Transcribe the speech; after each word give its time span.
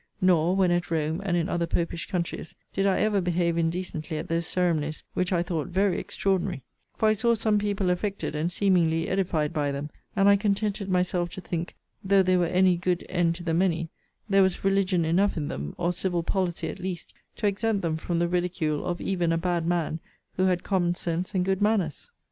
Nor, 0.19 0.55
when 0.55 0.71
at 0.71 0.89
Rome, 0.89 1.21
and 1.23 1.37
in 1.37 1.47
other 1.47 1.67
popish 1.67 2.07
countries, 2.07 2.55
did 2.73 2.87
I 2.87 3.01
ever 3.01 3.21
behave 3.21 3.55
indecently 3.55 4.17
at 4.17 4.29
those 4.29 4.47
ceremonies 4.47 5.03
which 5.13 5.31
I 5.31 5.43
thought 5.43 5.67
very 5.67 5.99
extraordinary: 5.99 6.63
for 6.97 7.07
I 7.09 7.13
saw 7.13 7.35
some 7.35 7.59
people 7.59 7.91
affected, 7.91 8.33
and 8.33 8.51
seemingly 8.51 9.07
edified, 9.07 9.53
by 9.53 9.71
them; 9.71 9.91
and 10.15 10.27
I 10.27 10.37
contented 10.37 10.89
myself 10.89 11.29
to 11.33 11.41
think, 11.41 11.75
though 12.03 12.23
they 12.23 12.35
were 12.35 12.47
any 12.47 12.77
good 12.77 13.05
end 13.09 13.35
to 13.35 13.43
the 13.43 13.53
many, 13.53 13.91
there 14.27 14.41
was 14.41 14.63
religion 14.65 15.05
enough 15.05 15.37
in 15.37 15.49
them, 15.49 15.75
or 15.77 15.93
civil 15.93 16.23
policy 16.23 16.67
at 16.69 16.79
least, 16.79 17.13
to 17.35 17.45
exempt 17.45 17.83
them 17.83 17.95
from 17.95 18.17
the 18.17 18.27
ridicule 18.27 18.83
of 18.83 18.99
even 19.01 19.31
a 19.31 19.37
bad 19.37 19.67
man 19.67 19.99
who 20.35 20.45
had 20.47 20.63
common 20.63 20.95
sense 20.95 21.35
and 21.35 21.45
good 21.45 21.61
manners. 21.61 22.11